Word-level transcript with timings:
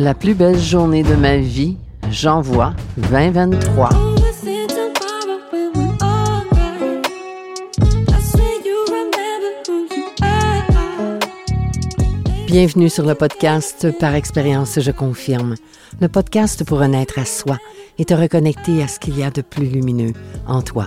La 0.00 0.14
plus 0.14 0.34
belle 0.34 0.56
journée 0.56 1.02
de 1.02 1.16
ma 1.16 1.38
vie, 1.38 1.76
j'envoie 2.08 2.72
2023. 3.10 3.88
Bienvenue 12.46 12.88
sur 12.88 13.04
le 13.06 13.16
podcast 13.16 13.88
Par 13.98 14.14
expérience, 14.14 14.78
je 14.78 14.92
confirme. 14.92 15.56
Le 16.00 16.06
podcast 16.06 16.64
pour 16.64 16.78
renaître 16.78 17.18
à 17.18 17.24
soi 17.24 17.58
et 17.98 18.04
te 18.04 18.14
reconnecter 18.14 18.80
à 18.84 18.86
ce 18.86 19.00
qu'il 19.00 19.18
y 19.18 19.24
a 19.24 19.32
de 19.32 19.42
plus 19.42 19.66
lumineux 19.66 20.12
en 20.46 20.62
toi. 20.62 20.86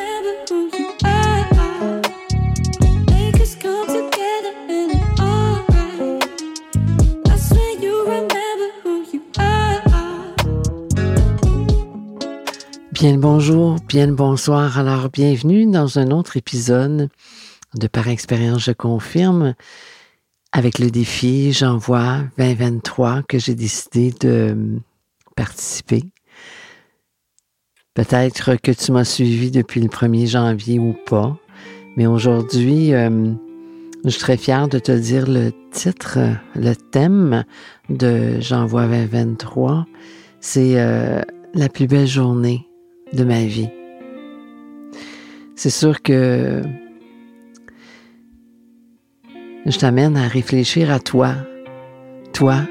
Bien 13.01 13.17
bonjour, 13.17 13.77
bien 13.89 14.09
bonsoir. 14.09 14.77
Alors, 14.77 15.09
bienvenue 15.09 15.65
dans 15.65 15.97
un 15.97 16.11
autre 16.11 16.37
épisode 16.37 17.09
de 17.73 17.87
Par 17.87 18.07
expérience, 18.09 18.65
je 18.65 18.73
confirme, 18.73 19.55
avec 20.51 20.77
le 20.77 20.91
défi 20.91 21.51
J'envoie 21.51 22.19
2023 22.37 23.23
que 23.23 23.39
j'ai 23.39 23.55
décidé 23.55 24.13
de 24.21 24.55
participer. 25.35 26.03
Peut-être 27.95 28.55
que 28.57 28.71
tu 28.71 28.91
m'as 28.91 29.03
suivi 29.03 29.49
depuis 29.49 29.81
le 29.81 29.87
1er 29.87 30.27
janvier 30.27 30.77
ou 30.77 30.95
pas, 31.07 31.35
mais 31.97 32.05
aujourd'hui, 32.05 32.93
euh, 32.93 33.31
je 34.05 34.09
suis 34.11 34.19
très 34.19 34.37
fière 34.37 34.67
de 34.67 34.77
te 34.77 34.91
dire 34.91 35.27
le 35.27 35.51
titre, 35.71 36.19
le 36.53 36.75
thème 36.75 37.45
de 37.89 38.39
J'envoie 38.41 38.85
2023. 38.85 39.87
C'est 40.39 40.79
euh, 40.79 41.23
la 41.55 41.67
plus 41.67 41.87
belle 41.87 42.05
journée 42.05 42.67
de 43.13 43.23
ma 43.23 43.45
vie. 43.45 43.69
C'est 45.55 45.69
sûr 45.69 46.01
que 46.01 46.61
je 49.65 49.77
t'amène 49.77 50.17
à 50.17 50.27
réfléchir 50.27 50.91
à 50.91 50.99
toi, 50.99 51.35
toi, 52.33 52.61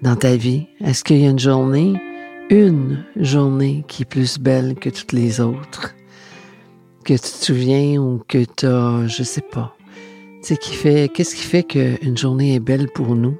dans 0.00 0.16
ta 0.16 0.36
vie. 0.36 0.66
Est-ce 0.80 1.04
qu'il 1.04 1.18
y 1.18 1.26
a 1.26 1.30
une 1.30 1.38
journée, 1.38 2.00
une 2.50 3.04
journée 3.16 3.84
qui 3.88 4.02
est 4.02 4.06
plus 4.06 4.38
belle 4.38 4.74
que 4.74 4.90
toutes 4.90 5.12
les 5.12 5.40
autres? 5.40 5.94
Que 7.04 7.14
tu 7.14 7.20
te 7.20 7.44
souviens 7.44 8.00
ou 8.00 8.22
que 8.26 8.44
tu 8.56 8.66
as, 8.66 9.06
je 9.06 9.22
sais 9.22 9.44
pas. 9.52 9.76
Tu 10.44 10.56
fait, 10.56 11.08
qu'est-ce 11.12 11.36
qui 11.36 11.42
fait 11.42 11.62
qu'une 11.62 12.16
journée 12.16 12.54
est 12.54 12.60
belle 12.60 12.88
pour 12.88 13.14
nous? 13.14 13.36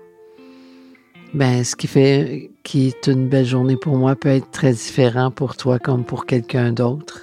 Ben, 1.35 1.65
ce 1.65 1.75
qui 1.77 1.87
fait 1.87 2.51
qui 2.63 2.89
est 2.89 3.07
une 3.07 3.29
belle 3.29 3.47
journée 3.47 3.77
pour 3.77 3.97
moi 3.97 4.15
peut 4.15 4.29
être 4.29 4.51
très 4.51 4.73
différent 4.73 5.31
pour 5.31 5.57
toi 5.57 5.79
comme 5.79 6.05
pour 6.05 6.27
quelqu'un 6.27 6.73
d'autre. 6.73 7.23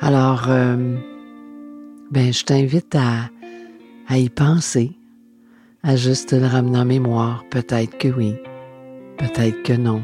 Alors, 0.00 0.46
euh, 0.48 0.96
ben, 2.10 2.32
je 2.32 2.44
t'invite 2.44 2.94
à, 2.94 3.28
à 4.08 4.16
y 4.16 4.30
penser, 4.30 4.92
à 5.82 5.96
juste 5.96 6.32
le 6.32 6.46
ramener 6.46 6.78
en 6.78 6.84
mémoire. 6.86 7.44
Peut-être 7.50 7.98
que 7.98 8.08
oui, 8.08 8.36
peut-être 9.18 9.62
que 9.64 9.74
non. 9.74 10.02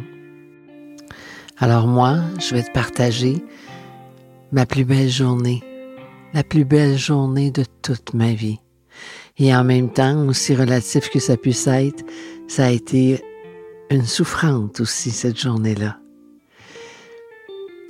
Alors 1.56 1.86
moi, 1.86 2.18
je 2.38 2.54
vais 2.54 2.64
te 2.64 2.72
partager 2.72 3.42
ma 4.52 4.66
plus 4.66 4.84
belle 4.84 5.08
journée, 5.08 5.62
la 6.34 6.44
plus 6.44 6.66
belle 6.66 6.98
journée 6.98 7.50
de 7.50 7.64
toute 7.80 8.12
ma 8.12 8.34
vie. 8.34 8.58
Et 9.38 9.54
en 9.54 9.64
même 9.64 9.90
temps, 9.90 10.26
aussi 10.28 10.54
relatif 10.54 11.08
que 11.10 11.18
ça 11.18 11.36
puisse 11.36 11.66
être, 11.66 12.04
ça 12.48 12.66
a 12.66 12.70
été 12.70 13.22
une 13.90 14.04
souffrante 14.04 14.80
aussi 14.80 15.10
cette 15.10 15.38
journée-là. 15.38 15.98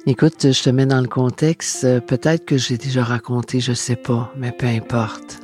Écoute, 0.08 0.52
je 0.52 0.62
te 0.62 0.70
mets 0.70 0.86
dans 0.86 1.00
le 1.00 1.08
contexte, 1.08 1.84
peut-être 2.06 2.44
que 2.44 2.56
j'ai 2.56 2.78
déjà 2.78 3.02
raconté, 3.02 3.58
je 3.58 3.72
sais 3.72 3.96
pas, 3.96 4.32
mais 4.36 4.52
peu 4.52 4.66
importe. 4.66 5.40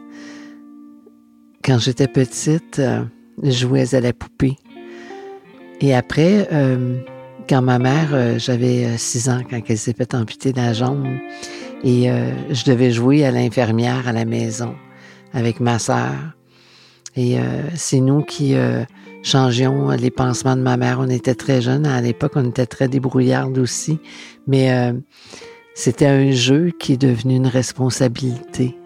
Quand 1.65 1.79
j'étais 1.79 2.07
petite, 2.07 2.79
euh, 2.79 3.03
je 3.43 3.51
jouais 3.51 3.93
à 3.95 4.01
la 4.01 4.13
poupée. 4.13 4.57
Et 5.81 5.95
après, 5.95 6.49
euh, 6.53 7.01
quand 7.49 7.61
ma 7.63 7.81
mère, 7.81 8.11
euh, 8.13 8.39
j'avais 8.39 8.97
six 8.99 9.29
ans 9.29 9.43
quand 9.51 9.61
elle 9.69 9.79
s'est 9.79 9.95
fait 9.95 10.15
amputer 10.15 10.53
la 10.53 10.73
jambe, 10.73 11.09
et 11.83 12.09
je 12.51 12.65
devais 12.65 12.93
jouer 12.93 13.25
à 13.25 13.33
l'infirmière 13.33 14.07
à 14.07 14.13
la 14.13 14.25
maison 14.25 14.77
avec 15.33 15.59
ma 15.59 15.81
sœur. 15.81 16.13
Et 17.17 17.39
c'est 17.75 17.99
nous 17.99 18.23
qui 18.23 18.55
changions 19.23 19.91
les 19.91 20.11
pansements 20.11 20.57
de 20.57 20.63
ma 20.63 20.77
mère. 20.77 20.99
On 21.01 21.09
était 21.09 21.35
très 21.35 21.61
jeunes. 21.61 21.87
À 21.87 22.01
l'époque, 22.01 22.33
on 22.35 22.49
était 22.49 22.67
très 22.67 22.89
débrouillardes 22.89 23.59
aussi. 23.59 23.99
Mais 24.47 24.73
euh, 24.73 24.93
c'était 25.75 26.07
un 26.07 26.31
jeu 26.31 26.71
qui 26.79 26.95
est 26.95 27.01
devenu 27.01 27.37
une 27.37 27.47
responsabilité. 27.47 28.77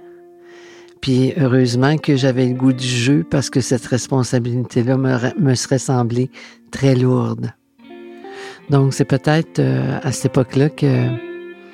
Puis 1.00 1.32
heureusement 1.36 1.98
que 1.98 2.16
j'avais 2.16 2.46
le 2.46 2.54
goût 2.54 2.72
du 2.72 2.86
jeu 2.86 3.24
parce 3.28 3.50
que 3.50 3.60
cette 3.60 3.86
responsabilité-là 3.86 4.96
me, 5.38 5.54
serait 5.54 5.78
semblée 5.78 6.30
très 6.70 6.94
lourde. 6.94 7.52
Donc 8.70 8.94
c'est 8.94 9.04
peut-être 9.04 9.60
euh, 9.60 9.98
à 10.02 10.12
cette 10.12 10.26
époque-là 10.26 10.68
que 10.68 11.06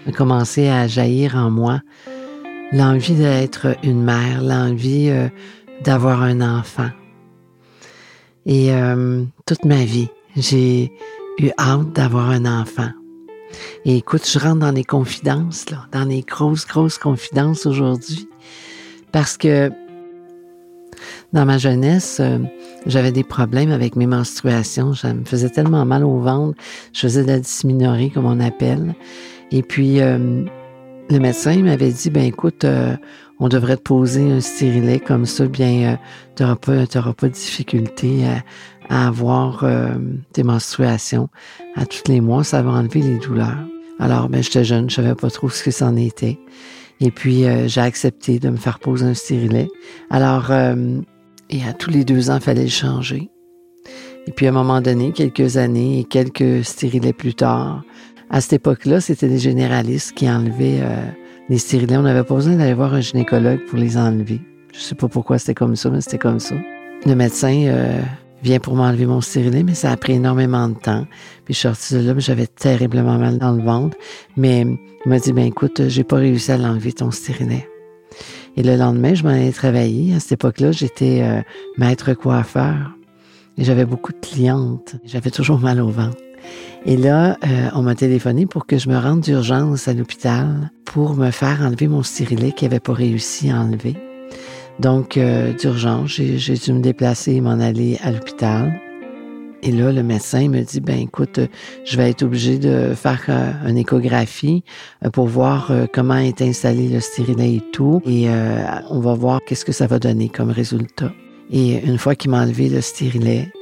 a 0.06 0.12
commencé 0.12 0.68
à 0.68 0.86
jaillir 0.88 1.36
en 1.36 1.50
moi 1.50 1.80
l'envie 2.72 3.14
d'être 3.14 3.76
une 3.82 4.02
mère, 4.02 4.42
l'envie 4.42 5.08
euh, 5.10 5.28
d'avoir 5.84 6.22
un 6.22 6.40
enfant. 6.40 6.88
Et 8.46 8.72
euh, 8.72 9.24
toute 9.46 9.64
ma 9.64 9.84
vie, 9.84 10.08
j'ai 10.36 10.92
eu 11.38 11.50
hâte 11.58 11.92
d'avoir 11.92 12.30
un 12.30 12.44
enfant. 12.44 12.90
Et 13.84 13.96
écoute, 13.96 14.28
je 14.28 14.38
rentre 14.38 14.60
dans 14.60 14.72
les 14.72 14.84
confidences, 14.84 15.70
là, 15.70 15.86
dans 15.92 16.04
les 16.04 16.22
grosses, 16.22 16.66
grosses 16.66 16.98
confidences 16.98 17.66
aujourd'hui, 17.66 18.28
parce 19.12 19.36
que 19.36 19.70
dans 21.32 21.44
ma 21.44 21.58
jeunesse, 21.58 22.18
euh, 22.20 22.38
j'avais 22.86 23.12
des 23.12 23.24
problèmes 23.24 23.70
avec 23.70 23.96
mes 23.96 24.06
menstruations. 24.06 24.94
Ça 24.94 25.14
me 25.14 25.24
faisait 25.24 25.48
tellement 25.48 25.84
mal 25.84 26.04
au 26.04 26.18
ventre. 26.18 26.58
Je 26.92 27.00
faisais 27.00 27.22
de 27.22 27.28
la 27.28 27.38
dysminorée, 27.38 28.10
comme 28.10 28.26
on 28.26 28.40
appelle. 28.40 28.94
Et 29.50 29.62
puis, 29.62 30.00
euh, 30.00 30.44
le 31.10 31.18
médecin 31.18 31.56
m'avait 31.62 31.90
dit, 31.90 32.10
ben 32.10 32.24
écoute, 32.24 32.66
on 33.42 33.48
devrait 33.48 33.76
te 33.76 33.82
poser 33.82 34.30
un 34.30 34.40
stérilet 34.40 35.00
comme 35.00 35.26
ça, 35.26 35.46
bien, 35.46 35.94
euh, 35.94 35.96
tu 36.36 36.44
n'auras 36.44 36.54
pas, 36.54 37.12
pas 37.12 37.28
de 37.28 37.32
difficulté 37.32 38.24
à, 38.88 39.06
avoir 39.06 39.64
euh, 39.64 39.88
tes 40.32 40.44
menstruations 40.44 41.28
à 41.74 41.84
tous 41.84 42.04
les 42.06 42.20
mois. 42.20 42.44
Ça 42.44 42.62
va 42.62 42.70
enlever 42.70 43.00
les 43.00 43.18
douleurs. 43.18 43.58
Alors, 43.98 44.28
ben, 44.28 44.44
j'étais 44.44 44.62
jeune, 44.62 44.88
je 44.88 44.94
savais 44.94 45.16
pas 45.16 45.28
trop 45.28 45.50
ce 45.50 45.64
que 45.64 45.72
c'en 45.72 45.96
était. 45.96 46.38
Et 47.00 47.10
puis, 47.10 47.44
euh, 47.44 47.66
j'ai 47.66 47.80
accepté 47.80 48.38
de 48.38 48.48
me 48.48 48.56
faire 48.56 48.78
poser 48.78 49.06
un 49.06 49.14
stérilet. 49.14 49.66
Alors, 50.08 50.52
et 51.50 51.64
à 51.64 51.72
tous 51.72 51.90
les 51.90 52.04
deux 52.04 52.30
ans, 52.30 52.36
il 52.36 52.42
fallait 52.42 52.62
le 52.62 52.68
changer. 52.68 53.28
Et 54.28 54.30
puis, 54.30 54.46
à 54.46 54.50
un 54.50 54.52
moment 54.52 54.80
donné, 54.80 55.10
quelques 55.10 55.56
années 55.56 55.98
et 55.98 56.04
quelques 56.04 56.64
stérilets 56.64 57.12
plus 57.12 57.34
tard, 57.34 57.82
à 58.30 58.40
cette 58.40 58.52
époque-là, 58.52 59.00
c'était 59.00 59.28
des 59.28 59.40
généralistes 59.40 60.12
qui 60.12 60.30
enlevaient 60.30 60.80
les 61.52 61.58
stérilets, 61.58 61.98
on 61.98 62.02
n'avait 62.02 62.24
pas 62.24 62.34
besoin 62.34 62.56
d'aller 62.56 62.72
voir 62.72 62.94
un 62.94 63.02
gynécologue 63.02 63.60
pour 63.66 63.78
les 63.78 63.98
enlever. 63.98 64.40
Je 64.72 64.78
sais 64.78 64.94
pas 64.94 65.06
pourquoi 65.06 65.38
c'était 65.38 65.52
comme 65.52 65.76
ça, 65.76 65.90
mais 65.90 66.00
c'était 66.00 66.16
comme 66.16 66.38
ça. 66.38 66.54
Le 67.04 67.14
médecin 67.14 67.64
euh, 67.66 68.00
vient 68.42 68.58
pour 68.58 68.74
m'enlever 68.74 69.04
mon 69.04 69.20
stérilet, 69.20 69.62
mais 69.62 69.74
ça 69.74 69.92
a 69.92 69.98
pris 69.98 70.14
énormément 70.14 70.70
de 70.70 70.76
temps. 70.76 71.06
Puis 71.44 71.52
je 71.52 71.58
suis 71.58 71.68
sortie 71.68 71.92
de 71.92 72.10
là, 72.10 72.14
j'avais 72.16 72.46
terriblement 72.46 73.18
mal 73.18 73.36
dans 73.36 73.52
le 73.52 73.62
ventre. 73.62 73.98
Mais 74.34 74.62
il 74.62 75.08
m'a 75.08 75.18
dit, 75.18 75.34
ben 75.34 75.44
écoute, 75.44 75.88
j'ai 75.88 76.04
pas 76.04 76.16
réussi 76.16 76.52
à 76.52 76.56
l'enlever 76.56 76.94
ton 76.94 77.10
stérilet. 77.10 77.68
Et 78.56 78.62
le 78.62 78.76
lendemain, 78.76 79.12
je 79.12 79.22
m'en 79.22 79.28
allais 79.28 79.52
travailler. 79.52 80.14
À 80.14 80.20
cette 80.20 80.32
époque-là, 80.32 80.72
j'étais 80.72 81.20
euh, 81.20 81.42
maître 81.76 82.14
coiffeur. 82.14 82.92
Et 83.58 83.64
j'avais 83.64 83.84
beaucoup 83.84 84.12
de 84.12 84.26
clientes. 84.26 84.96
J'avais 85.04 85.30
toujours 85.30 85.60
mal 85.60 85.82
au 85.82 85.90
ventre. 85.90 86.16
Et 86.84 86.96
là, 86.96 87.36
euh, 87.44 87.68
on 87.74 87.82
m'a 87.82 87.94
téléphoné 87.94 88.46
pour 88.46 88.66
que 88.66 88.78
je 88.78 88.88
me 88.88 88.96
rende 88.96 89.20
d'urgence 89.20 89.88
à 89.88 89.94
l'hôpital 89.94 90.70
pour 90.84 91.14
me 91.14 91.30
faire 91.30 91.60
enlever 91.62 91.88
mon 91.88 92.02
stérilet 92.02 92.52
qui 92.52 92.64
n'avait 92.64 92.80
pas 92.80 92.92
réussi 92.92 93.50
à 93.50 93.60
enlever. 93.60 93.96
Donc, 94.80 95.16
euh, 95.16 95.52
d'urgence, 95.52 96.10
j'ai 96.10 96.54
dû 96.54 96.72
me 96.72 96.80
déplacer 96.80 97.32
et 97.34 97.40
m'en 97.40 97.60
aller 97.60 97.98
à 98.02 98.10
l'hôpital. 98.10 98.72
Et 99.64 99.70
là, 99.70 99.92
le 99.92 100.02
médecin 100.02 100.48
me 100.48 100.60
dit, 100.62 100.80
ben 100.80 100.98
écoute, 100.98 101.38
je 101.84 101.96
vais 101.96 102.10
être 102.10 102.24
obligé 102.24 102.58
de 102.58 102.94
faire 102.94 103.22
euh, 103.28 103.52
une 103.68 103.78
échographie 103.78 104.64
euh, 105.04 105.10
pour 105.10 105.28
voir 105.28 105.70
euh, 105.70 105.86
comment 105.92 106.16
est 106.16 106.42
installé 106.42 106.88
le 106.88 106.98
stérilet 106.98 107.54
et 107.54 107.62
tout. 107.72 108.02
Et 108.04 108.26
on 108.90 108.98
va 108.98 109.14
voir 109.14 109.40
qu'est-ce 109.46 109.64
que 109.64 109.72
ça 109.72 109.86
va 109.86 109.98
donner 109.98 110.28
comme 110.28 110.50
résultat. 110.50 111.12
Et 111.50 111.84
une 111.84 111.98
fois 111.98 112.14
qu'il 112.14 112.30
m'a 112.30 112.42
enlevé 112.42 112.68
le 112.68 112.80
stérilet, 112.80 113.52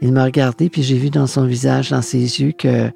il 0.00 0.12
m'a 0.12 0.24
regardé, 0.24 0.68
puis 0.70 0.82
j'ai 0.82 0.96
vu 0.96 1.10
dans 1.10 1.26
son 1.26 1.46
visage, 1.46 1.90
dans 1.90 2.02
ses 2.02 2.40
yeux, 2.40 2.52
que, 2.52 2.90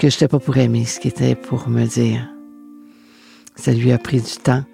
je 0.00 0.06
n'étais 0.06 0.28
pas 0.28 0.38
pour 0.38 0.56
aimer 0.56 0.84
ce 0.84 1.00
qui 1.00 1.08
était 1.08 1.34
pour 1.34 1.68
me 1.68 1.84
dire. 1.86 2.28
Ça 3.56 3.72
lui 3.72 3.92
a 3.92 3.98
pris 3.98 4.20
du 4.20 4.36
temps. 4.42 4.64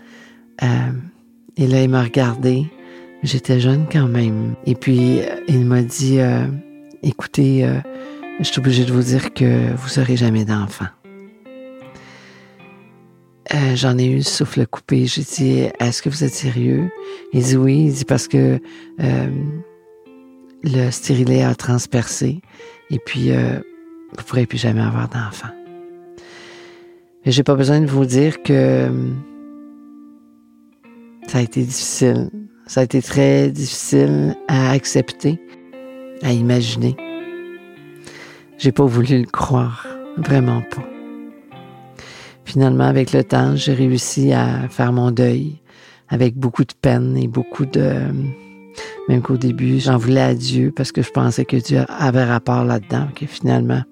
et 0.63 1.67
là, 1.67 1.83
il 1.83 1.89
m'a 1.89 2.03
regardé. 2.03 2.67
J'étais 3.23 3.61
jeune 3.61 3.87
quand 3.91 4.09
même. 4.09 4.55
Et 4.67 4.75
puis, 4.75 5.21
il 5.49 5.65
m'a 5.67 5.83
dit, 5.83 6.19
écoutez, 7.03 7.65
euh, 7.65 7.79
je 8.39 8.45
suis 8.45 8.59
obligée 8.59 8.85
de 8.85 8.93
vous 8.93 9.03
dire 9.03 9.33
que 9.33 9.75
vous 9.75 10.01
n'aurez 10.01 10.17
jamais 10.17 10.45
d'enfant. 10.45 10.87
Euh, 13.53 13.75
j'en 13.75 13.99
ai 13.99 14.07
eu 14.07 14.17
le 14.17 14.23
souffle 14.23 14.67
coupé. 14.67 15.07
J'ai 15.07 15.23
dit, 15.23 15.69
est-ce 15.81 16.03
que 16.03 16.09
vous 16.09 16.23
êtes 16.25 16.35
sérieux? 16.35 16.91
Il 17.33 17.43
dit 17.43 17.57
oui. 17.57 17.87
Il 17.87 17.93
dit 17.93 18.05
parce 18.05 18.29
que 18.29 18.61
euh, 19.01 19.27
le 20.63 20.91
stérilet 20.91 21.43
a 21.43 21.55
transpercé 21.55 22.41
et 22.91 22.99
puis 22.99 23.31
vous 23.31 24.17
ne 24.19 24.23
pourrez 24.27 24.47
plus 24.47 24.59
jamais 24.59 24.83
avoir 24.83 25.09
d'enfant. 25.09 25.49
Mais 27.25 27.33
j'ai 27.33 27.43
pas 27.43 27.55
besoin 27.55 27.81
de 27.81 27.87
vous 27.87 28.05
dire 28.05 28.43
que 28.43 28.89
ça 31.27 31.39
a 31.39 31.41
été 31.43 31.63
difficile. 31.63 32.31
Ça 32.67 32.81
a 32.81 32.85
été 32.85 33.03
très 33.03 33.51
difficile 33.51 34.37
à 34.49 34.71
accepter 34.71 35.41
à 36.23 36.33
imaginer. 36.33 36.97
J'ai 38.59 38.73
pas 38.73 38.85
voulu 38.85 39.21
le 39.21 39.27
croire, 39.27 39.87
vraiment 40.19 40.63
pas. 40.63 40.90
Finalement, 42.51 42.89
avec 42.89 43.13
le 43.13 43.23
temps, 43.23 43.55
j'ai 43.55 43.75
réussi 43.75 44.33
à 44.33 44.69
faire 44.69 44.93
mon 44.93 45.13
deuil 45.13 45.61
avec 46.09 46.37
beaucoup 46.37 46.65
de 46.65 46.73
peine 46.73 47.17
et 47.17 47.29
beaucoup 47.29 47.65
de... 47.65 47.93
Même 49.09 49.23
qu'au 49.23 49.37
début, 49.37 49.79
j'en 49.79 49.97
voulais 49.97 50.21
à 50.21 50.35
Dieu 50.35 50.73
parce 50.75 50.91
que 50.91 51.01
je 51.01 51.13
pensais 51.13 51.45
que 51.45 51.57
Dieu 51.57 51.85
avait 51.89 52.25
rapport 52.25 52.65
là-dedans, 52.65 53.07
que 53.15 53.25
finalement, 53.25 53.83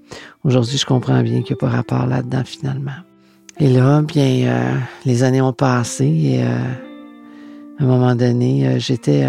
aujourd'hui, 0.43 0.77
je 0.77 0.87
comprends 0.87 1.23
bien 1.23 1.43
qu'il 1.43 1.55
n'y 1.55 1.59
a 1.65 1.69
pas 1.69 1.69
rapport 1.69 2.07
là-dedans 2.07 2.43
finalement. 2.45 2.99
Et 3.61 3.69
là, 3.69 4.03
bien, 4.03 4.49
euh, 4.49 4.75
les 5.07 5.23
années 5.23 5.41
ont 5.41 5.53
passé 5.53 6.07
et 6.07 6.43
euh, 6.43 6.49
à 7.79 7.85
un 7.85 7.87
moment 7.87 8.17
donné, 8.17 8.67
euh, 8.67 8.81
j'étais 8.81 9.25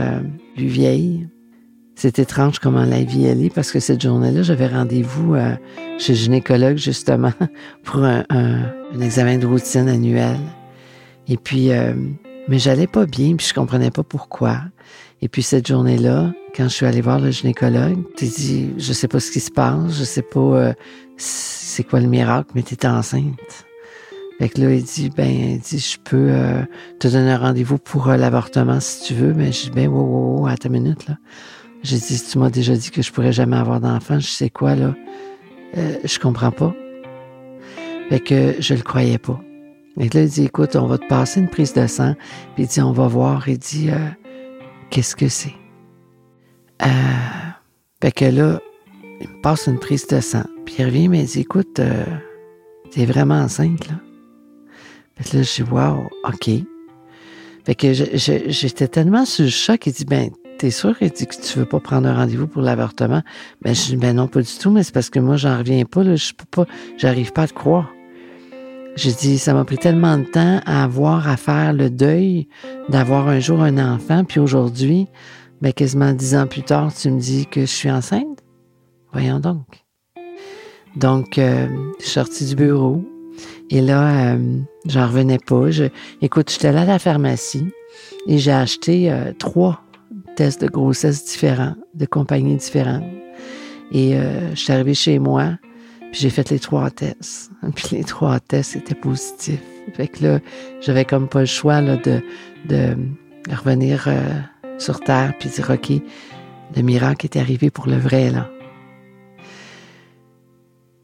plus 0.55 0.65
vieille, 0.65 1.27
c'est 1.93 2.17
étrange 2.17 2.57
comment 2.57 2.83
la 2.83 3.03
vie 3.03 3.27
est 3.27 3.53
parce 3.53 3.71
que 3.71 3.79
cette 3.79 4.01
journée-là, 4.01 4.41
j'avais 4.41 4.67
rendez-vous 4.67 5.35
chez 5.99 6.13
le 6.13 6.17
gynécologue 6.17 6.77
justement 6.77 7.33
pour 7.83 8.03
un, 8.03 8.23
examen 9.01 9.37
de 9.37 9.45
routine 9.45 9.87
annuel. 9.87 10.39
Et 11.27 11.37
puis, 11.37 11.71
euh, 11.71 11.93
mais 12.47 12.59
j'allais 12.59 12.87
pas 12.87 13.05
bien, 13.05 13.35
puis 13.35 13.47
je 13.47 13.53
comprenais 13.53 13.91
pas 13.91 14.03
pourquoi. 14.03 14.61
Et 15.21 15.27
puis 15.27 15.43
cette 15.43 15.67
journée-là, 15.67 16.31
quand 16.55 16.63
je 16.63 16.69
suis 16.69 16.85
allée 16.85 17.01
voir 17.01 17.19
le 17.19 17.31
gynécologue, 17.31 18.03
tu 18.17 18.25
dit, 18.25 18.69
je 18.77 18.93
sais 18.93 19.07
pas 19.07 19.19
ce 19.19 19.31
qui 19.31 19.39
se 19.39 19.51
passe, 19.51 19.97
je 19.97 20.03
sais 20.03 20.21
pas 20.21 20.39
euh, 20.39 20.73
c'est 21.17 21.83
quoi 21.83 21.99
le 21.99 22.07
miracle, 22.07 22.49
mais 22.55 22.63
tu 22.63 22.73
es 22.75 22.87
enceinte. 22.87 23.65
Fait 24.39 24.47
que 24.47 24.61
là, 24.61 24.73
il 24.73 24.83
dit, 24.83 25.09
ben, 25.09 25.29
il 25.29 25.59
dit, 25.59 25.79
je 25.79 25.97
peux 25.99 26.31
te 26.97 27.09
donner 27.09 27.31
un 27.31 27.37
rendez-vous 27.37 27.77
pour 27.77 28.07
l'avortement 28.07 28.79
si 28.79 29.03
tu 29.03 29.13
veux. 29.13 29.33
Mais 29.33 29.51
je 29.51 29.63
dis, 29.63 29.71
ben, 29.71 29.89
wow, 29.89 30.01
wow, 30.01 30.39
wow, 30.39 30.47
à 30.47 30.55
ta 30.55 30.69
minute, 30.69 31.09
là. 31.09 31.17
J'ai 31.83 31.97
dit, 31.97 32.21
tu 32.21 32.37
m'as 32.37 32.49
déjà 32.49 32.75
dit 32.75 32.89
que 32.91 33.01
je 33.01 33.11
pourrais 33.11 33.31
jamais 33.31 33.57
avoir 33.57 33.79
d'enfant, 33.79 34.19
je 34.19 34.27
sais 34.27 34.49
quoi, 34.49 34.75
là. 34.75 34.95
Euh, 35.77 35.95
je 36.03 36.19
comprends 36.19 36.51
pas. 36.51 36.73
Fait 38.09 38.19
que 38.19 38.55
je 38.59 38.73
le 38.73 38.81
croyais 38.81 39.19
pas. 39.19 39.39
Et 39.99 40.09
là, 40.09 40.21
il 40.21 40.29
dit, 40.29 40.45
écoute, 40.45 40.75
on 40.75 40.87
va 40.87 40.97
te 40.97 41.05
passer 41.07 41.39
une 41.39 41.49
prise 41.49 41.73
de 41.73 41.85
sang. 41.85 42.15
Puis 42.55 42.63
il 42.63 42.67
dit, 42.67 42.81
on 42.81 42.91
va 42.91 43.07
voir. 43.07 43.47
Il 43.47 43.59
dit, 43.59 43.89
euh, 43.91 44.09
qu'est-ce 44.89 45.15
que 45.15 45.27
c'est? 45.27 45.53
Euh, 46.81 46.87
fait 48.01 48.11
que 48.11 48.25
là, 48.25 48.61
il 49.21 49.27
me 49.27 49.41
passe 49.41 49.67
une 49.67 49.77
prise 49.77 50.07
de 50.07 50.21
sang. 50.21 50.43
Puis 50.65 50.75
il 50.79 50.85
revient, 50.85 51.07
mais 51.09 51.19
il 51.19 51.25
dit, 51.27 51.41
écoute, 51.41 51.79
euh, 51.79 52.05
t'es 52.91 53.05
vraiment 53.05 53.35
enceinte, 53.35 53.87
là. 53.87 53.95
Fait 55.17 55.29
que 55.29 55.37
là, 55.37 55.43
je 55.43 55.63
dis, 55.63 55.69
wow, 55.69 56.09
OK. 56.23 56.49
Fait 57.65 57.75
que 57.75 57.93
j'étais 57.93 58.87
tellement 58.87 59.25
sur 59.25 59.43
le 59.43 59.51
choc, 59.51 59.85
il 59.85 59.93
dit, 59.93 60.05
ben, 60.05 60.29
t'es 60.57 60.71
sûr? 60.71 60.97
Que 60.97 61.05
tu 61.05 61.59
veux 61.59 61.65
pas 61.65 61.81
prendre 61.81 62.07
un 62.07 62.15
rendez-vous 62.15 62.47
pour 62.47 62.61
l'avortement? 62.61 63.21
Ben, 63.61 63.75
je 63.75 63.87
dis, 63.87 63.95
ben 63.97 64.15
non, 64.15 64.27
pas 64.27 64.41
du 64.41 64.57
tout, 64.59 64.71
mais 64.71 64.83
c'est 64.83 64.93
parce 64.93 65.09
que 65.09 65.19
moi, 65.19 65.35
j'en 65.35 65.57
reviens 65.57 65.83
pas, 65.83 66.03
là, 66.03 66.15
je 66.15 66.31
peux 66.33 66.45
pas, 66.45 66.65
j'arrive 66.97 67.33
pas 67.33 67.43
à 67.43 67.47
te 67.47 67.53
croire. 67.53 67.91
J'ai 69.01 69.13
dit, 69.13 69.39
ça 69.39 69.53
m'a 69.53 69.63
pris 69.63 69.77
tellement 69.77 70.17
de 70.17 70.25
temps 70.25 70.59
à 70.65 70.83
avoir 70.83 71.29
à 71.29 71.37
faire 71.37 71.71
le 71.71 71.89
deuil 71.89 72.49
d'avoir 72.89 73.29
un 73.29 73.39
jour 73.39 73.61
un 73.61 73.77
enfant, 73.77 74.25
puis 74.25 74.41
aujourd'hui, 74.41 75.07
ben, 75.61 75.71
quasiment 75.71 76.11
dix 76.11 76.35
ans 76.35 76.47
plus 76.47 76.63
tard, 76.63 76.93
tu 76.93 77.09
me 77.09 77.17
dis 77.17 77.45
que 77.45 77.61
je 77.61 77.65
suis 77.65 77.89
enceinte? 77.89 78.43
Voyons 79.13 79.39
donc. 79.39 79.85
Donc, 80.97 81.37
euh, 81.37 81.67
je 81.99 82.03
suis 82.03 82.11
sortie 82.11 82.45
du 82.47 82.55
bureau, 82.57 83.01
et 83.69 83.79
là, 83.79 84.33
euh, 84.33 84.59
j'en 84.85 85.07
revenais 85.07 85.39
pas. 85.39 85.71
Je, 85.71 85.85
écoute, 86.21 86.51
j'étais 86.51 86.73
là 86.73 86.81
à 86.81 86.85
la 86.85 86.99
pharmacie, 86.99 87.69
et 88.27 88.37
j'ai 88.37 88.51
acheté 88.51 89.09
euh, 89.09 89.31
trois 89.39 89.81
tests 90.35 90.61
de 90.61 90.67
grossesse 90.67 91.23
différents, 91.23 91.75
de 91.93 92.05
compagnies 92.05 92.57
différentes. 92.57 93.05
Et 93.93 94.17
euh, 94.17 94.49
je 94.49 94.59
suis 94.59 94.73
arrivée 94.73 94.93
chez 94.93 95.19
moi, 95.19 95.53
puis 96.11 96.21
j'ai 96.21 96.29
fait 96.29 96.49
les 96.49 96.59
trois 96.59 96.89
tests. 96.89 97.51
Puis 97.75 97.97
les 97.97 98.03
trois 98.03 98.39
tests 98.39 98.75
étaient 98.75 98.95
positifs. 98.95 99.61
Fait 99.93 100.07
que 100.07 100.23
là, 100.23 100.39
j'avais 100.81 101.05
comme 101.05 101.27
pas 101.27 101.41
le 101.41 101.45
choix 101.45 101.81
là, 101.81 101.97
de, 101.97 102.21
de 102.67 102.95
revenir 103.49 104.05
euh, 104.07 104.39
sur 104.77 104.99
Terre 105.01 105.33
puis 105.39 105.49
dire, 105.49 105.69
OK, 105.69 105.91
le 106.75 106.81
miracle 106.81 107.25
est 107.25 107.37
arrivé 107.37 107.69
pour 107.69 107.87
le 107.87 107.97
vrai, 107.97 108.29
là. 108.31 108.49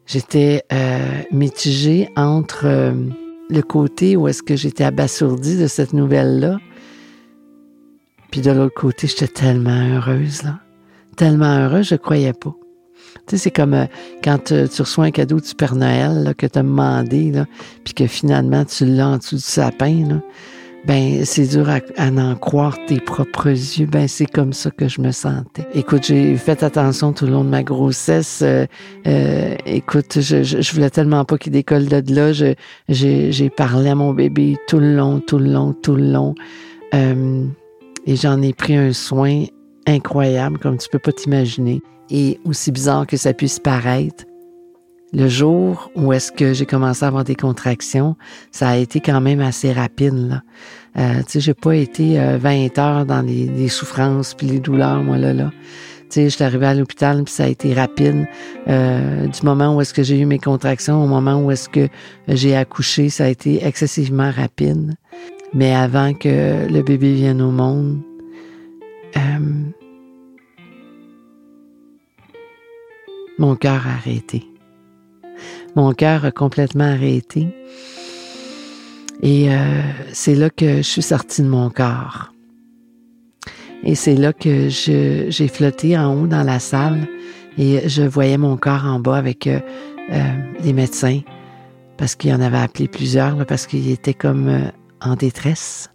J'étais 0.07 0.63
euh, 0.71 1.21
mitigée 1.31 2.09
entre 2.15 2.65
euh, 2.65 2.93
le 3.49 3.61
côté 3.61 4.15
où 4.15 4.27
est-ce 4.27 4.43
que 4.43 4.55
j'étais 4.55 4.83
abasourdie 4.83 5.57
de 5.57 5.65
cette 5.65 5.93
nouvelle-là, 5.93 6.59
puis 8.29 8.41
de 8.41 8.51
l'autre 8.51 8.75
côté, 8.75 9.07
j'étais 9.07 9.27
tellement 9.27 9.95
heureuse, 9.95 10.43
là. 10.43 10.59
Tellement 11.17 11.57
heureuse, 11.57 11.87
je 11.87 11.95
croyais 11.95 12.33
pas. 12.33 12.53
Tu 13.27 13.31
sais, 13.31 13.37
c'est 13.37 13.51
comme 13.51 13.73
euh, 13.73 13.85
quand 14.23 14.51
euh, 14.51 14.67
tu 14.67 14.81
reçois 14.81 15.05
un 15.05 15.11
cadeau 15.11 15.39
du 15.39 15.55
Père 15.55 15.75
Noël 15.75 16.33
que 16.37 16.45
tu 16.45 16.59
as 16.59 16.63
demandé, 16.63 17.31
puis 17.83 17.93
que 17.93 18.07
finalement 18.07 18.65
tu 18.65 18.85
l'as 18.85 19.07
en 19.07 19.17
dessous 19.17 19.35
du 19.35 19.41
sapin, 19.41 20.07
là, 20.07 20.21
ben 20.85 21.25
c'est 21.25 21.47
dur 21.47 21.67
à, 21.67 21.79
en 21.97 22.35
croire 22.35 22.77
tes 22.85 22.99
propres 22.99 23.47
yeux. 23.47 23.87
Ben 23.87 24.07
c'est 24.07 24.27
comme 24.27 24.53
ça 24.53 24.69
que 24.69 24.87
je 24.87 25.01
me 25.01 25.11
sentais. 25.11 25.65
Écoute, 25.73 26.05
j'ai 26.05 26.37
fait 26.37 26.61
attention 26.61 27.11
tout 27.11 27.25
le 27.25 27.31
long 27.31 27.43
de 27.43 27.49
ma 27.49 27.63
grossesse. 27.63 28.43
Euh, 28.43 29.55
écoute, 29.65 30.19
je, 30.21 30.43
je, 30.43 30.73
voulais 30.73 30.91
tellement 30.91 31.25
pas 31.25 31.39
qu'il 31.39 31.53
décolle 31.53 31.87
de 31.87 32.13
là. 32.13 32.31
J'ai 32.87 33.49
parlé 33.49 33.89
à 33.89 33.95
mon 33.95 34.13
bébé 34.13 34.57
tout 34.67 34.77
le 34.77 34.95
long, 34.95 35.19
tout 35.19 35.39
le 35.39 35.51
long, 35.51 35.73
tout 35.73 35.95
le 35.95 36.11
long. 36.11 36.35
Et 36.93 38.15
j'en 38.15 38.41
ai 38.43 38.53
pris 38.53 38.75
un 38.75 38.93
soin 38.93 39.45
incroyable, 39.87 40.57
comme 40.57 40.77
tu 40.77 40.89
peux 40.89 40.99
pas 40.99 41.11
t'imaginer. 41.11 41.81
Et 42.09 42.39
aussi 42.45 42.71
bizarre 42.71 43.07
que 43.07 43.17
ça 43.17 43.33
puisse 43.33 43.59
paraître, 43.59 44.25
le 45.13 45.29
jour 45.29 45.91
où 45.95 46.11
est-ce 46.11 46.31
que 46.31 46.53
j'ai 46.53 46.65
commencé 46.65 47.05
à 47.05 47.07
avoir 47.07 47.23
des 47.23 47.35
contractions, 47.35 48.15
ça 48.51 48.69
a 48.69 48.75
été 48.75 48.99
quand 48.99 49.21
même 49.21 49.39
assez 49.39 49.71
rapide. 49.71 50.13
Là. 50.13 50.41
Euh, 50.97 51.19
tu 51.19 51.33
sais, 51.33 51.39
j'ai 51.39 51.53
pas 51.53 51.75
été 51.75 52.17
20 52.37 52.45
euh, 52.45 52.69
heures 52.77 53.05
dans 53.05 53.21
les, 53.21 53.67
souffrances 53.69 54.33
puis 54.33 54.47
les 54.47 54.59
douleurs, 54.59 55.01
moi 55.03 55.17
là 55.17 55.33
là. 55.33 55.51
Tu 56.09 56.21
sais, 56.21 56.23
je 56.25 56.35
suis 56.35 56.43
arrivée 56.43 56.67
à 56.67 56.73
l'hôpital 56.73 57.23
puis 57.23 57.33
ça 57.33 57.45
a 57.45 57.47
été 57.47 57.73
rapide. 57.73 58.27
Euh, 58.67 59.27
du 59.27 59.41
moment 59.43 59.75
où 59.75 59.81
est-ce 59.81 59.93
que 59.93 60.03
j'ai 60.03 60.19
eu 60.19 60.25
mes 60.25 60.39
contractions 60.39 61.03
au 61.03 61.07
moment 61.07 61.41
où 61.41 61.49
est-ce 61.49 61.69
que 61.69 61.87
j'ai 62.27 62.55
accouché, 62.55 63.09
ça 63.09 63.25
a 63.25 63.27
été 63.27 63.65
excessivement 63.65 64.31
rapide. 64.31 64.95
Mais 65.53 65.73
avant 65.73 66.13
que 66.13 66.67
le 66.69 66.81
bébé 66.81 67.13
vienne 67.13 67.41
au 67.41 67.51
monde, 67.51 68.01
euh, 69.17 69.71
mon 73.37 73.55
cœur 73.55 73.85
a 73.87 73.91
arrêté. 73.91 74.43
Mon 75.75 75.93
cœur 75.93 76.25
a 76.25 76.31
complètement 76.31 76.85
arrêté. 76.85 77.47
Et 79.21 79.53
euh, 79.53 79.81
c'est 80.13 80.35
là 80.35 80.49
que 80.49 80.77
je 80.77 80.81
suis 80.81 81.01
sortie 81.01 81.41
de 81.41 81.47
mon 81.47 81.69
corps. 81.69 82.31
Et 83.83 83.95
c'est 83.95 84.15
là 84.15 84.33
que 84.33 84.69
j'ai 84.69 85.47
flotté 85.47 85.97
en 85.97 86.15
haut 86.15 86.27
dans 86.27 86.43
la 86.43 86.59
salle 86.59 87.07
et 87.57 87.87
je 87.87 88.03
voyais 88.03 88.37
mon 88.37 88.57
corps 88.57 88.85
en 88.85 88.99
bas 88.99 89.17
avec 89.17 89.47
euh, 89.47 89.59
les 90.63 90.73
médecins 90.73 91.21
parce 91.97 92.15
qu'il 92.15 92.31
y 92.31 92.33
en 92.33 92.41
avait 92.41 92.57
appelé 92.57 92.87
plusieurs, 92.87 93.45
parce 93.45 93.67
qu'il 93.67 93.89
était 93.89 94.13
comme 94.13 94.71
en 95.01 95.15
détresse. 95.15 95.94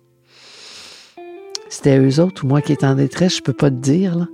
C'était 1.71 1.99
eux 1.99 2.21
autres 2.21 2.45
ou 2.45 2.49
moi 2.49 2.61
qui 2.61 2.73
étais 2.73 2.85
en 2.85 2.97
détresse, 2.97 3.37
je 3.37 3.43
peux 3.43 3.53
pas 3.53 3.71
te 3.71 3.77
dire, 3.77 4.27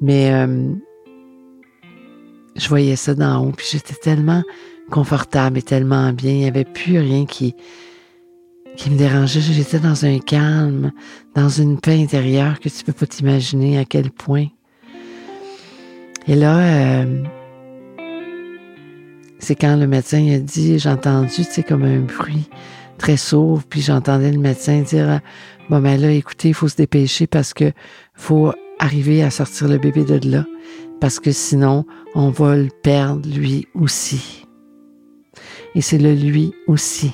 mais 0.00 0.32
euh, 0.34 0.74
je 2.56 2.68
voyais 2.68 2.96
ça 2.96 3.14
d'en 3.14 3.46
haut, 3.46 3.52
puis 3.56 3.66
j'étais 3.70 3.94
tellement 3.94 4.42
confortable 4.90 5.58
et 5.58 5.62
tellement 5.62 6.12
bien. 6.12 6.32
Il 6.32 6.38
n'y 6.38 6.48
avait 6.48 6.64
plus 6.64 6.98
rien 6.98 7.26
qui, 7.26 7.54
qui 8.76 8.90
me 8.90 8.98
dérangeait. 8.98 9.40
J'étais 9.40 9.78
dans 9.78 10.04
un 10.04 10.18
calme, 10.18 10.90
dans 11.36 11.48
une 11.48 11.80
paix 11.80 12.02
intérieure 12.02 12.58
que 12.58 12.68
tu 12.68 12.82
peux 12.84 12.92
pas 12.92 13.06
t'imaginer 13.06 13.78
à 13.78 13.84
quel 13.84 14.10
point. 14.10 14.46
Et 16.26 16.34
là, 16.34 16.58
euh, 16.58 17.22
c'est 19.38 19.54
quand 19.54 19.76
le 19.76 19.86
médecin 19.86 20.28
a 20.34 20.38
dit, 20.38 20.80
j'ai 20.80 20.88
entendu, 20.88 21.28
tu 21.28 21.44
sais, 21.44 21.62
comme 21.62 21.84
un 21.84 22.00
bruit 22.00 22.50
très 23.00 23.16
sourd, 23.16 23.62
puis 23.62 23.80
j'entendais 23.80 24.30
le 24.30 24.38
médecin 24.38 24.82
dire, 24.82 25.20
bon 25.70 25.80
ben 25.80 25.98
là, 25.98 26.12
écoutez, 26.12 26.48
il 26.48 26.54
faut 26.54 26.68
se 26.68 26.76
dépêcher 26.76 27.26
parce 27.26 27.54
que 27.54 27.72
faut 28.14 28.52
arriver 28.78 29.22
à 29.22 29.30
sortir 29.30 29.68
le 29.68 29.78
bébé 29.78 30.04
de 30.04 30.20
là, 30.28 30.44
parce 31.00 31.18
que 31.18 31.32
sinon, 31.32 31.86
on 32.14 32.28
va 32.28 32.56
le 32.56 32.68
perdre 32.82 33.26
lui 33.26 33.66
aussi. 33.74 34.44
Et 35.74 35.80
c'est 35.80 35.96
le 35.96 36.12
lui 36.12 36.52
aussi 36.66 37.12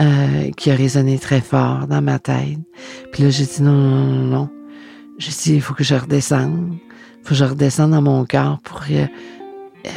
euh, 0.00 0.50
qui 0.56 0.70
a 0.70 0.74
résonné 0.74 1.18
très 1.18 1.42
fort 1.42 1.86
dans 1.86 2.00
ma 2.00 2.18
tête. 2.18 2.58
Puis 3.12 3.22
là, 3.22 3.28
j'ai 3.28 3.44
dit 3.44 3.62
non, 3.62 3.72
non, 3.72 4.06
non, 4.06 4.24
non. 4.24 4.50
J'ai 5.18 5.30
dit, 5.30 5.54
il 5.56 5.60
faut 5.60 5.74
que 5.74 5.84
je 5.84 5.94
redescende. 5.94 6.72
Il 6.72 7.22
faut 7.22 7.30
que 7.30 7.34
je 7.34 7.44
redescende 7.44 7.90
dans 7.90 8.02
mon 8.02 8.24
corps 8.24 8.60
pour 8.64 8.80
euh, 8.90 9.06
euh, 9.86 9.90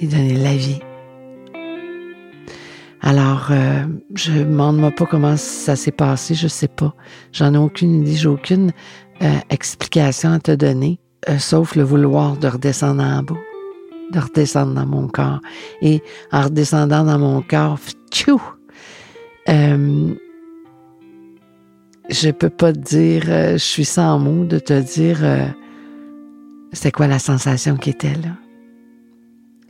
y 0.00 0.06
donner 0.06 0.36
la 0.36 0.56
vie. 0.56 0.80
Alors, 3.06 3.46
euh, 3.52 3.84
je 4.16 4.32
ne 4.32 4.42
demande 4.42 4.92
pas 4.96 5.06
comment 5.06 5.36
ça 5.36 5.76
s'est 5.76 5.92
passé, 5.92 6.34
je 6.34 6.48
sais 6.48 6.66
pas. 6.66 6.92
J'en 7.30 7.54
ai 7.54 7.56
aucune 7.56 8.02
idée, 8.02 8.16
j'ai 8.16 8.26
aucune 8.26 8.72
euh, 9.22 9.38
explication 9.48 10.32
à 10.32 10.40
te 10.40 10.50
donner, 10.50 10.98
euh, 11.28 11.38
sauf 11.38 11.76
le 11.76 11.84
vouloir 11.84 12.36
de 12.36 12.48
redescendre 12.48 13.04
en 13.04 13.22
bas, 13.22 13.36
de 14.12 14.18
redescendre 14.18 14.74
dans 14.74 14.86
mon 14.86 15.06
corps. 15.06 15.38
Et 15.82 16.02
en 16.32 16.42
redescendant 16.42 17.04
dans 17.04 17.20
mon 17.20 17.42
corps, 17.42 17.78
tchou, 18.10 18.42
je 19.46 20.10
peux 22.32 22.50
pas 22.50 22.72
te 22.72 22.78
dire, 22.80 23.22
je 23.26 23.56
suis 23.58 23.84
sans 23.84 24.18
mots 24.18 24.44
de 24.44 24.58
te 24.58 24.80
dire 24.80 25.18
c'est 26.72 26.90
quoi 26.90 27.06
la 27.06 27.20
sensation 27.20 27.76
qui 27.76 27.90
était 27.90 28.14
là. 28.14 28.34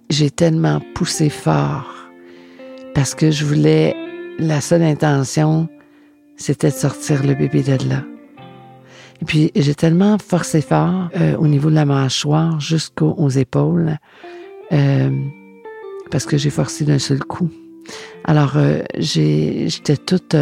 J'ai 0.09 0.31
tellement 0.31 0.81
poussé 0.95 1.29
fort 1.29 1.96
parce 2.97 3.15
que 3.15 3.31
je 3.31 3.45
voulais, 3.45 3.95
la 4.39 4.63
seule 4.63 4.83
intention, 4.83 5.69
c'était 6.39 6.71
de 6.71 6.75
sortir 6.75 7.23
le 7.27 7.35
bébé 7.35 7.63
de 7.63 7.91
là. 7.91 8.03
Et 9.21 9.27
puis, 9.27 9.53
j'ai 9.55 9.75
tellement 9.75 10.17
forcé 10.17 10.63
fort 10.63 11.11
euh, 11.15 11.37
au 11.37 11.47
niveau 11.47 11.69
de 11.69 11.75
la 11.75 11.85
mâchoire 11.85 12.59
jusqu'aux 12.59 13.29
épaules, 13.29 13.99
euh, 14.73 15.11
parce 16.11 16.25
que 16.25 16.39
j'ai 16.39 16.49
forcé 16.49 16.87
d'un 16.87 16.99
seul 16.99 17.19
coup. 17.19 17.51
Alors, 18.25 18.57
euh, 18.57 18.81
j'étais 18.97 19.99
toute 19.99 20.35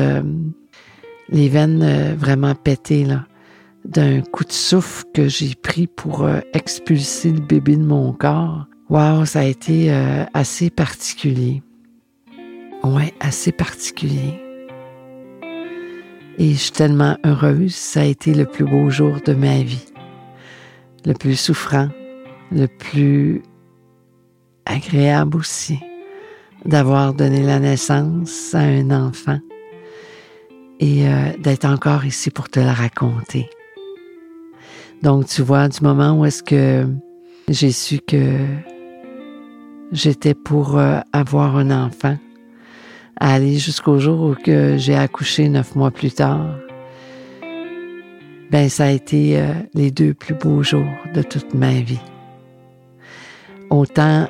les 1.31 1.49
veines 1.49 2.15
vraiment 2.15 2.55
pétées, 2.55 3.05
là, 3.05 3.27
d'un 3.85 4.21
coup 4.21 4.45
de 4.45 4.53
souffle 4.53 5.03
que 5.13 5.27
j'ai 5.27 5.57
pris 5.61 5.89
pour 5.89 6.29
expulser 6.53 7.33
le 7.33 7.41
bébé 7.41 7.75
de 7.75 7.85
mon 7.85 8.13
corps. 8.13 8.67
Wow, 8.91 9.25
ça 9.25 9.41
a 9.41 9.45
été 9.45 9.93
assez 10.35 10.71
particulier. 10.71 11.61
Ouais, 12.85 13.15
assez 13.19 13.51
particulier. 13.51 14.39
Et 16.37 16.51
je 16.51 16.59
suis 16.59 16.73
tellement 16.73 17.17
heureuse, 17.25 17.75
ça 17.75 18.03
a 18.03 18.05
été 18.05 18.35
le 18.35 18.45
plus 18.45 18.67
beau 18.67 18.91
jour 18.91 19.21
de 19.25 19.33
ma 19.33 19.63
vie. 19.63 19.87
Le 21.07 21.15
plus 21.15 21.37
souffrant, 21.37 21.89
le 22.53 22.67
plus 22.67 23.43
agréable 24.67 25.39
aussi, 25.39 25.79
d'avoir 26.67 27.15
donné 27.15 27.43
la 27.43 27.59
naissance 27.59 28.55
à 28.55 28.61
un 28.61 28.91
enfant 28.91 29.39
et 30.81 31.09
euh, 31.09 31.37
d'être 31.39 31.65
encore 31.65 32.05
ici 32.05 32.31
pour 32.31 32.51
te 32.51 32.61
le 32.61 32.71
raconter. 32.71 33.49
Donc, 35.03 35.27
tu 35.27 35.41
vois, 35.41 35.69
du 35.69 35.83
moment 35.83 36.19
où 36.21 36.27
est-ce 36.27 36.43
que 36.43 36.87
j'ai 37.49 37.73
su 37.73 37.99
que 37.99 38.37
j'étais 39.93 40.35
pour 40.35 40.79
euh, 40.79 41.01
avoir 41.13 41.57
un 41.57 41.71
enfant, 41.71 42.17
aller 43.17 43.59
jusqu'au 43.59 43.99
jour 43.99 44.31
où 44.31 44.35
que 44.35 44.77
j'ai 44.77 44.95
accouché 44.95 45.49
neuf 45.49 45.75
mois 45.75 45.91
plus 45.91 46.13
tard. 46.13 46.57
Ben, 48.51 48.69
ça 48.69 48.85
a 48.85 48.91
été 48.91 49.39
euh, 49.39 49.53
les 49.75 49.91
deux 49.91 50.15
plus 50.15 50.35
beaux 50.35 50.63
jours 50.63 50.85
de 51.15 51.23
toute 51.23 51.55
ma 51.55 51.81
vie. 51.81 52.01
Autant 53.71 54.29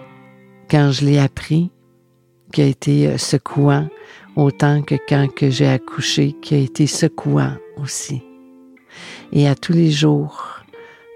quand 0.70 0.92
je 0.92 1.04
l'ai 1.04 1.18
appris, 1.18 1.70
qui 2.52 2.62
a 2.62 2.66
été 2.66 3.08
euh, 3.08 3.18
secouant, 3.18 3.88
autant 4.36 4.82
que 4.82 4.94
quand 5.08 5.28
que 5.34 5.50
j'ai 5.50 5.68
accouché, 5.68 6.34
qui 6.40 6.54
a 6.54 6.58
été 6.58 6.86
secouant 6.86 7.54
aussi. 7.76 8.22
Et 9.32 9.48
à 9.48 9.54
tous 9.54 9.72
les 9.72 9.90
jours, 9.90 10.60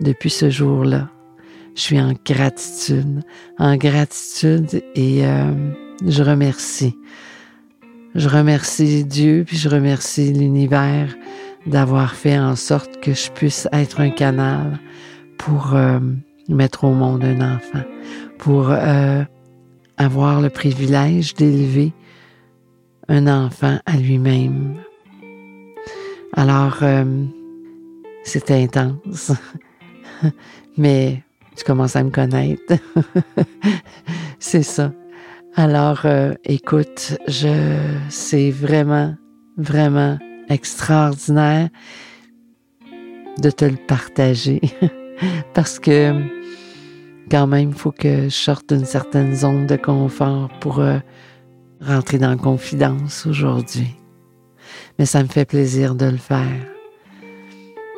depuis 0.01 0.31
ce 0.31 0.51
jour-là, 0.51 1.09
je 1.75 1.83
suis 1.83 2.01
en 2.01 2.13
gratitude, 2.27 3.23
en 3.59 3.77
gratitude 3.77 4.83
et 4.95 5.25
euh, 5.25 5.53
je 6.05 6.23
remercie 6.23 6.97
je 8.15 8.29
remercie 8.29 9.05
Dieu, 9.05 9.45
puis 9.47 9.57
je 9.57 9.69
remercie 9.69 10.33
l'univers 10.33 11.15
d'avoir 11.67 12.15
fait 12.15 12.38
en 12.38 12.57
sorte 12.57 13.00
que 13.00 13.12
je 13.12 13.31
puisse 13.31 13.69
être 13.73 14.00
un 14.00 14.11
canal 14.11 14.79
pour 15.37 15.75
euh, 15.75 16.00
mettre 16.49 16.85
au 16.85 16.93
monde 16.93 17.25
un 17.25 17.57
enfant, 17.57 17.85
pour 18.38 18.71
euh, 18.71 19.23
avoir 19.97 20.41
le 20.41 20.50
privilège 20.50 21.35
d'élever 21.35 21.93
un 23.09 23.27
enfant 23.27 23.79
à 23.87 23.97
lui-même. 23.97 24.77
Alors, 26.35 26.79
euh, 26.83 27.25
c'est 28.25 28.50
intense, 28.50 29.33
mais 30.77 31.23
tu 31.57 31.65
commences 31.65 31.97
à 31.97 32.03
me 32.03 32.11
connaître. 32.11 32.75
c'est 34.38 34.62
ça. 34.62 34.93
Alors, 35.61 36.03
euh, 36.05 36.35
écoute, 36.45 37.19
je, 37.27 37.81
c'est 38.11 38.53
vraiment, 38.53 39.17
vraiment 39.57 40.17
extraordinaire 40.49 41.69
de 43.43 43.50
te 43.50 43.65
le 43.65 43.77
partager 43.77 44.61
parce 45.55 45.81
que 45.81 46.12
quand 47.29 47.49
même, 47.49 47.73
faut 47.73 47.91
que 47.91 48.27
je 48.27 48.29
sorte 48.29 48.73
d'une 48.73 48.85
certaine 48.85 49.35
zone 49.35 49.67
de 49.67 49.75
confort 49.75 50.49
pour 50.61 50.79
euh, 50.79 51.00
rentrer 51.81 52.19
dans 52.19 52.31
la 52.31 52.37
confidence 52.37 53.27
aujourd'hui. 53.27 53.97
Mais 55.00 55.07
ça 55.07 55.25
me 55.25 55.29
fait 55.29 55.45
plaisir 55.45 55.97
de 55.97 56.07
le 56.07 56.19
faire. 56.19 56.67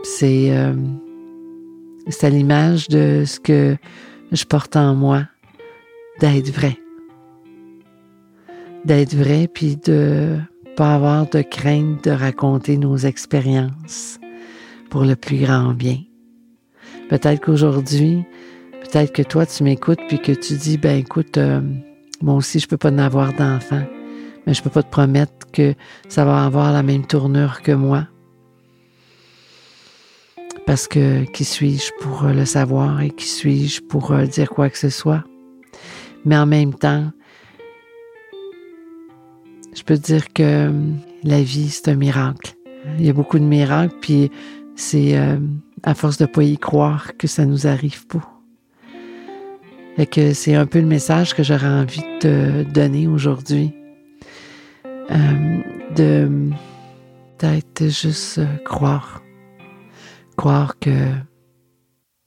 C'est, 0.03 0.57
euh, 0.57 0.73
c'est 2.09 2.27
à 2.27 2.31
l'image 2.31 2.89
de 2.89 3.25
ce 3.27 3.39
que 3.39 3.77
je 4.33 4.45
porte 4.47 4.77
en 4.77 4.95
moi, 4.95 5.27
d'être 6.23 6.49
vrai 6.49 6.79
d'être 8.85 9.15
vrai, 9.15 9.49
puis 9.53 9.77
de 9.77 10.39
pas 10.77 10.95
avoir 10.95 11.29
de 11.29 11.43
crainte 11.43 12.05
de 12.05 12.11
raconter 12.11 12.79
nos 12.79 12.97
expériences 12.97 14.19
pour 14.89 15.05
le 15.05 15.17
plus 15.17 15.39
grand 15.39 15.75
bien. 15.75 15.99
Peut-être 17.09 17.45
qu'aujourd'hui, 17.45 18.25
peut-être 18.83 19.13
que 19.13 19.23
toi, 19.23 19.47
tu 19.47 19.63
m'écoutes, 19.63 20.01
puis 20.09 20.19
que 20.19 20.33
tu 20.33 20.55
dis, 20.55 20.79
ben 20.79 20.97
écoute, 20.97 21.37
euh, 21.39 21.61
moi 22.23 22.35
aussi, 22.35 22.59
je 22.61 22.69
peux 22.69 22.77
pas 22.77 22.91
en 22.91 22.99
avoir 22.99 23.33
d'enfant, 23.33 23.83
mais 24.47 24.55
je 24.55 24.63
peux 24.63 24.71
pas 24.71 24.83
te 24.83 24.91
promettre 24.91 25.51
que 25.53 25.75
ça 26.09 26.25
va 26.25 26.45
avoir 26.45 26.73
la 26.73 26.83
même 26.83 27.07
tournure 27.07 27.63
que 27.63 27.73
moi. 27.73 28.07
Parce 30.67 30.87
que 30.87 31.25
qui 31.25 31.45
suis-je 31.45 31.91
pour 32.01 32.25
le 32.25 32.45
savoir 32.45 33.01
et 33.01 33.11
qui 33.11 33.27
suis-je 33.27 33.81
pour 33.81 34.13
euh, 34.13 34.25
dire 34.27 34.51
quoi 34.51 34.71
que 34.71 34.79
ce 34.79 34.89
soit? 34.89 35.25
Mais 36.25 36.37
en 36.37 36.47
même 36.47 36.75
temps, 36.75 37.11
je 39.75 39.83
peux 39.83 39.97
dire 39.97 40.33
que 40.33 40.43
euh, 40.43 40.73
la 41.23 41.43
vie, 41.43 41.69
c'est 41.69 41.89
un 41.89 41.95
miracle. 41.95 42.55
Il 42.99 43.07
y 43.07 43.11
a 43.11 43.13
beaucoup 43.13 43.39
de 43.39 43.45
miracles, 43.45 43.95
puis 44.01 44.31
c'est 44.75 45.19
euh, 45.19 45.37
à 45.83 45.95
force 45.95 46.19
de 46.19 46.27
pas 46.27 46.43
y 46.43 46.59
croire 46.59 47.17
que 47.19 47.27
ça 47.27 47.45
nous 47.45 47.67
arrive 47.67 48.07
pas. 48.07 48.29
Et 49.99 50.07
que 50.07 50.33
c'est 50.33 50.55
un 50.55 50.67
peu 50.67 50.81
le 50.81 50.87
message 50.87 51.35
que 51.35 51.43
j'aurais 51.43 51.67
envie 51.67 52.01
de 52.01 52.19
te 52.21 52.63
donner 52.63 53.07
aujourd'hui. 53.07 53.73
Euh, 55.11 55.61
de 55.97 56.51
peut-être 57.39 57.89
juste 57.89 58.41
croire. 58.65 59.23
Croire 60.37 60.79
que 60.79 61.09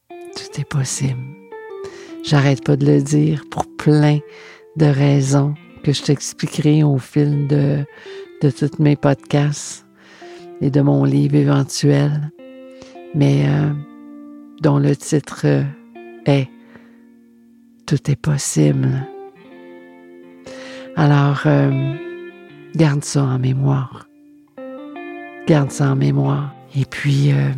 tout 0.10 0.60
est 0.60 0.70
possible. 0.70 1.22
J'arrête 2.24 2.64
pas 2.64 2.76
de 2.76 2.86
le 2.86 3.02
dire 3.02 3.44
pour 3.50 3.66
plein 3.76 4.20
de 4.78 4.86
raisons 4.86 5.56
que 5.84 5.92
je 5.92 6.04
t'expliquerai 6.04 6.84
au 6.84 6.98
fil 6.98 7.48
de, 7.48 7.86
de 8.42 8.50
tous 8.50 8.80
mes 8.80 8.96
podcasts 8.96 9.86
et 10.62 10.70
de 10.70 10.82
mon 10.82 11.04
livre 11.04 11.36
éventuel, 11.36 12.32
mais 13.13 13.46
euh, 13.48 13.72
dont 14.62 14.80
le 14.80 14.96
titre 14.96 15.46
est 16.25 16.48
tout 17.86 18.10
est 18.10 18.16
possible. 18.16 19.06
Alors, 20.96 21.42
euh, 21.46 21.96
garde 22.75 23.04
ça 23.04 23.24
en 23.24 23.40
mémoire. 23.40 24.08
Garde 25.48 25.72
ça 25.72 25.92
en 25.92 25.96
mémoire. 25.96 26.54
Et 26.75 26.86
puis, 26.86 27.32
euh, 27.32 27.50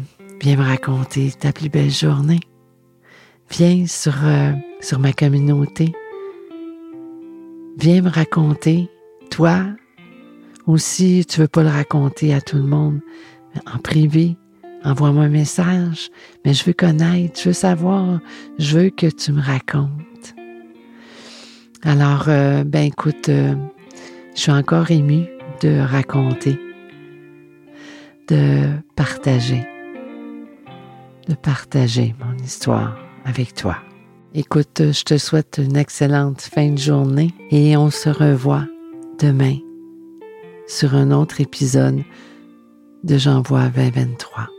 viens 0.42 0.58
me 0.58 0.64
raconter 0.64 1.32
ta 1.32 1.52
plus 1.52 1.70
belle 1.70 1.92
journée. 1.92 2.40
Viens 3.52 3.86
sur, 3.88 4.16
euh, 4.24 4.52
sur 4.82 5.00
ma 5.00 5.14
communauté. 5.14 5.94
Viens 7.78 8.02
me 8.02 8.10
raconter, 8.10 8.90
toi, 9.30 9.66
ou 10.66 10.78
si 10.78 11.26
tu 11.26 11.42
veux 11.42 11.48
pas 11.48 11.62
le 11.62 11.70
raconter 11.70 12.34
à 12.34 12.40
tout 12.40 12.56
le 12.56 12.64
monde, 12.64 13.02
en 13.66 13.78
privé, 13.80 14.38
envoie-moi 14.84 15.26
un 15.26 15.30
message. 15.30 16.10
Mais 16.46 16.54
je 16.54 16.64
veux 16.64 16.74
connaître, 16.74 17.40
je 17.40 17.50
veux 17.50 17.54
savoir, 17.54 18.20
je 18.60 18.78
veux 18.78 18.90
que 18.90 19.08
tu 19.08 19.34
me 19.34 19.42
racontes. 19.42 19.90
Alors, 21.84 22.26
euh, 22.30 22.64
ben 22.64 22.86
écoute, 22.86 23.30
euh, 23.30 23.54
je 24.36 24.42
suis 24.42 24.52
encore 24.52 24.90
émue 24.90 25.28
de 25.62 25.80
raconter, 25.80 26.58
de 28.30 28.70
partager, 28.96 29.68
de 31.28 31.36
partager 31.36 32.16
mon 32.20 32.36
histoire 32.44 32.98
avec 33.26 33.54
toi. 33.54 33.78
Écoute, 34.38 34.92
je 34.92 35.04
te 35.06 35.18
souhaite 35.18 35.62
une 35.64 35.78
excellente 35.78 36.42
fin 36.42 36.72
de 36.72 36.78
journée 36.78 37.34
et 37.52 37.78
on 37.78 37.90
se 37.90 38.10
revoit 38.10 38.66
demain 39.18 39.56
sur 40.68 40.94
un 40.94 41.12
autre 41.12 41.40
épisode 41.40 42.04
de 43.06 43.18
J'envoie 43.18 43.70
2023. 43.70 44.55